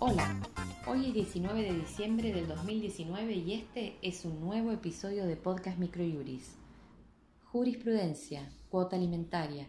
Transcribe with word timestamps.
Hola, 0.00 0.40
hoy 0.86 1.08
es 1.08 1.14
19 1.14 1.62
de 1.62 1.74
diciembre 1.74 2.32
del 2.32 2.48
2019 2.48 3.34
y 3.34 3.52
este 3.52 3.98
es 4.00 4.24
un 4.24 4.40
nuevo 4.40 4.72
episodio 4.72 5.26
de 5.26 5.36
Podcast 5.36 5.78
Microjuris. 5.78 6.56
Jurisprudencia, 7.44 8.50
cuota 8.70 8.96
alimentaria. 8.96 9.66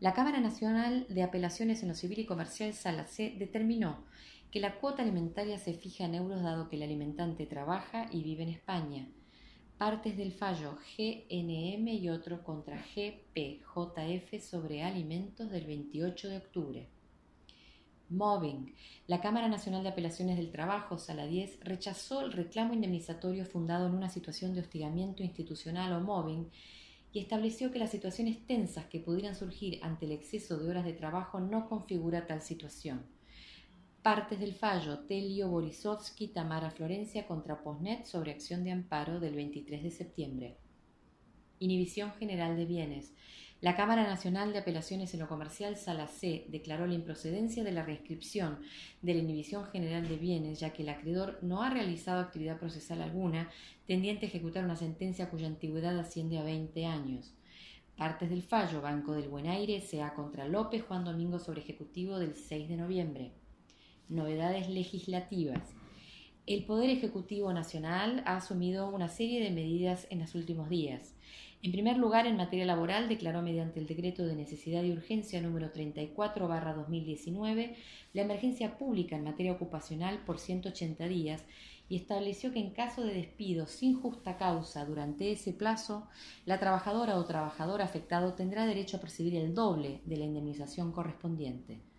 La 0.00 0.14
Cámara 0.14 0.40
Nacional 0.40 1.04
de 1.10 1.22
Apelaciones 1.22 1.82
en 1.82 1.90
lo 1.90 1.94
Civil 1.94 2.20
y 2.20 2.26
Comercial 2.26 2.72
Sala 2.72 3.04
C 3.06 3.34
determinó 3.38 4.06
que 4.50 4.60
la 4.60 4.76
cuota 4.76 5.02
alimentaria 5.02 5.58
se 5.58 5.74
fija 5.74 6.06
en 6.06 6.14
euros 6.14 6.42
dado 6.42 6.70
que 6.70 6.76
el 6.76 6.82
alimentante 6.82 7.44
trabaja 7.44 8.06
y 8.10 8.22
vive 8.22 8.44
en 8.44 8.48
España 8.48 9.06
Partes 9.84 10.16
del 10.16 10.32
fallo 10.32 10.78
GNM 10.96 11.88
y 11.88 12.08
otro 12.08 12.42
contra 12.42 12.82
GPJF 12.94 14.42
sobre 14.42 14.82
alimentos 14.82 15.50
del 15.50 15.66
28 15.66 16.28
de 16.30 16.36
octubre. 16.38 16.88
Mobbing. 18.08 18.74
La 19.06 19.20
Cámara 19.20 19.46
Nacional 19.46 19.82
de 19.82 19.90
Apelaciones 19.90 20.38
del 20.38 20.50
Trabajo, 20.50 20.96
Sala 20.96 21.26
10, 21.26 21.60
rechazó 21.64 22.22
el 22.22 22.32
reclamo 22.32 22.72
indemnizatorio 22.72 23.44
fundado 23.44 23.86
en 23.86 23.94
una 23.94 24.08
situación 24.08 24.54
de 24.54 24.62
hostigamiento 24.62 25.22
institucional 25.22 25.92
o 25.92 26.00
mobbing 26.00 26.50
y 27.12 27.18
estableció 27.18 27.70
que 27.70 27.78
las 27.78 27.90
situaciones 27.90 28.46
tensas 28.46 28.86
que 28.86 29.00
pudieran 29.00 29.34
surgir 29.34 29.80
ante 29.82 30.06
el 30.06 30.12
exceso 30.12 30.56
de 30.56 30.66
horas 30.66 30.86
de 30.86 30.94
trabajo 30.94 31.40
no 31.40 31.68
configura 31.68 32.26
tal 32.26 32.40
situación. 32.40 33.04
Partes 34.04 34.38
del 34.38 34.52
fallo 34.52 34.98
Telio 34.98 35.48
Borisovsky 35.48 36.28
Tamara 36.28 36.70
Florencia 36.70 37.26
contra 37.26 37.62
Posnet 37.62 38.04
sobre 38.04 38.32
acción 38.32 38.62
de 38.62 38.70
amparo 38.70 39.18
del 39.18 39.34
23 39.34 39.82
de 39.82 39.90
septiembre. 39.90 40.58
Inhibición 41.58 42.12
general 42.12 42.54
de 42.58 42.66
bienes. 42.66 43.14
La 43.62 43.74
Cámara 43.74 44.02
Nacional 44.02 44.52
de 44.52 44.58
Apelaciones 44.58 45.14
en 45.14 45.20
lo 45.20 45.26
Comercial, 45.26 45.78
Sala 45.78 46.06
C, 46.06 46.44
declaró 46.50 46.86
la 46.86 46.92
improcedencia 46.92 47.64
de 47.64 47.72
la 47.72 47.82
reinscripción 47.82 48.58
de 49.00 49.14
la 49.14 49.20
inhibición 49.20 49.64
general 49.68 50.06
de 50.06 50.18
bienes, 50.18 50.60
ya 50.60 50.74
que 50.74 50.82
el 50.82 50.90
acreedor 50.90 51.38
no 51.40 51.62
ha 51.62 51.70
realizado 51.70 52.20
actividad 52.20 52.58
procesal 52.58 53.00
alguna 53.00 53.48
tendiente 53.86 54.26
a 54.26 54.28
ejecutar 54.28 54.66
una 54.66 54.76
sentencia 54.76 55.30
cuya 55.30 55.46
antigüedad 55.46 55.98
asciende 55.98 56.36
a 56.36 56.44
20 56.44 56.84
años. 56.84 57.32
Partes 57.96 58.28
del 58.28 58.42
fallo 58.42 58.82
Banco 58.82 59.14
del 59.14 59.30
Buen 59.30 59.46
Aire, 59.46 59.80
sea 59.80 60.12
contra 60.12 60.46
López 60.46 60.82
Juan 60.82 61.06
Domingo 61.06 61.38
sobre 61.38 61.62
Ejecutivo 61.62 62.18
del 62.18 62.36
6 62.36 62.68
de 62.68 62.76
noviembre. 62.76 63.43
Novedades 64.10 64.68
legislativas. 64.68 65.74
El 66.46 66.66
Poder 66.66 66.90
Ejecutivo 66.90 67.54
Nacional 67.54 68.22
ha 68.26 68.36
asumido 68.36 68.90
una 68.90 69.08
serie 69.08 69.42
de 69.42 69.50
medidas 69.50 70.06
en 70.10 70.18
los 70.18 70.34
últimos 70.34 70.68
días. 70.68 71.14
En 71.62 71.72
primer 71.72 71.96
lugar, 71.96 72.26
en 72.26 72.36
materia 72.36 72.66
laboral, 72.66 73.08
declaró 73.08 73.40
mediante 73.40 73.80
el 73.80 73.86
decreto 73.86 74.26
de 74.26 74.36
necesidad 74.36 74.82
y 74.82 74.92
urgencia 74.92 75.40
número 75.40 75.72
34-2019 75.72 77.76
la 78.12 78.20
emergencia 78.20 78.76
pública 78.76 79.16
en 79.16 79.24
materia 79.24 79.52
ocupacional 79.52 80.18
por 80.26 80.38
180 80.38 81.08
días 81.08 81.42
y 81.88 81.96
estableció 81.96 82.52
que 82.52 82.60
en 82.60 82.72
caso 82.72 83.02
de 83.02 83.14
despido 83.14 83.66
sin 83.66 83.98
justa 83.98 84.36
causa 84.36 84.84
durante 84.84 85.32
ese 85.32 85.54
plazo, 85.54 86.06
la 86.44 86.60
trabajadora 86.60 87.16
o 87.16 87.24
trabajador 87.24 87.80
afectado 87.80 88.34
tendrá 88.34 88.66
derecho 88.66 88.98
a 88.98 89.00
percibir 89.00 89.36
el 89.36 89.54
doble 89.54 90.02
de 90.04 90.18
la 90.18 90.26
indemnización 90.26 90.92
correspondiente. 90.92 91.93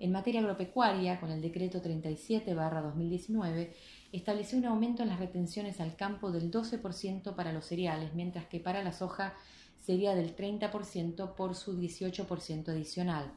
En 0.00 0.12
materia 0.12 0.40
agropecuaria, 0.40 1.18
con 1.18 1.30
el 1.30 1.42
decreto 1.42 1.82
37-2019, 1.82 3.70
estableció 4.12 4.56
un 4.58 4.66
aumento 4.66 5.02
en 5.02 5.08
las 5.08 5.18
retenciones 5.18 5.80
al 5.80 5.96
campo 5.96 6.30
del 6.30 6.50
12% 6.50 7.34
para 7.34 7.52
los 7.52 7.64
cereales, 7.64 8.14
mientras 8.14 8.46
que 8.46 8.60
para 8.60 8.84
la 8.84 8.92
soja 8.92 9.34
sería 9.80 10.14
del 10.14 10.36
30% 10.36 11.34
por 11.34 11.54
su 11.54 11.80
18% 11.80 12.68
adicional. 12.68 13.32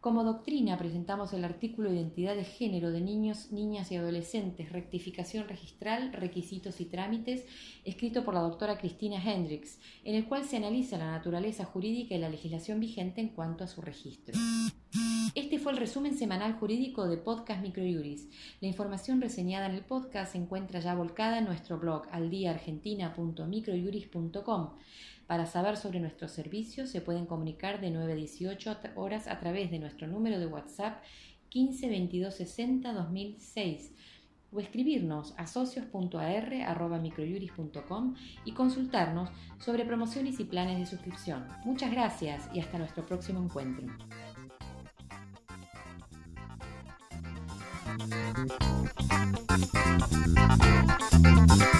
Como 0.00 0.22
doctrina 0.22 0.78
presentamos 0.78 1.32
el 1.32 1.44
artículo 1.44 1.92
Identidad 1.92 2.36
de 2.36 2.44
Género 2.44 2.92
de 2.92 3.00
Niños, 3.00 3.50
Niñas 3.50 3.90
y 3.90 3.96
Adolescentes, 3.96 4.70
Rectificación 4.70 5.48
Registral, 5.48 6.12
Requisitos 6.12 6.80
y 6.80 6.84
Trámites, 6.84 7.44
escrito 7.84 8.24
por 8.24 8.34
la 8.34 8.40
doctora 8.40 8.78
Cristina 8.78 9.20
Hendricks, 9.20 9.80
en 10.04 10.14
el 10.14 10.26
cual 10.26 10.44
se 10.44 10.58
analiza 10.58 10.98
la 10.98 11.10
naturaleza 11.10 11.64
jurídica 11.64 12.14
y 12.14 12.18
la 12.18 12.28
legislación 12.28 12.78
vigente 12.78 13.20
en 13.20 13.30
cuanto 13.30 13.64
a 13.64 13.66
su 13.66 13.80
registro. 13.80 14.38
Fue 15.66 15.72
el 15.72 15.78
resumen 15.78 16.16
semanal 16.16 16.52
jurídico 16.52 17.08
de 17.08 17.16
Podcast 17.16 17.60
Microjuris. 17.60 18.28
La 18.60 18.68
información 18.68 19.20
reseñada 19.20 19.66
en 19.66 19.74
el 19.74 19.82
podcast 19.82 20.30
se 20.30 20.38
encuentra 20.38 20.78
ya 20.78 20.94
volcada 20.94 21.38
en 21.38 21.44
nuestro 21.44 21.76
blog 21.76 22.06
aldiaargentina.microjuris.com. 22.12 24.70
Para 25.26 25.46
saber 25.46 25.76
sobre 25.76 25.98
nuestros 25.98 26.30
servicios 26.30 26.90
se 26.90 27.00
pueden 27.00 27.26
comunicar 27.26 27.80
de 27.80 27.90
9 27.90 28.12
a 28.12 28.14
18 28.14 28.76
horas 28.94 29.26
a 29.26 29.40
través 29.40 29.72
de 29.72 29.80
nuestro 29.80 30.06
número 30.06 30.38
de 30.38 30.46
WhatsApp 30.46 31.02
15 31.48 31.88
22 31.88 32.32
60 32.32 32.92
2006 32.92 33.92
o 34.52 34.60
escribirnos 34.60 35.34
a 35.36 35.48
socios.ar.microjuris.com 35.48 38.14
y 38.44 38.52
consultarnos 38.52 39.30
sobre 39.58 39.84
promociones 39.84 40.38
y 40.38 40.44
planes 40.44 40.78
de 40.78 40.86
suscripción. 40.86 41.44
Muchas 41.64 41.90
gracias 41.90 42.48
y 42.54 42.60
hasta 42.60 42.78
nuestro 42.78 43.04
próximo 43.04 43.42
encuentro. 43.42 43.88
Thank 47.98 48.52
you. 51.64 51.75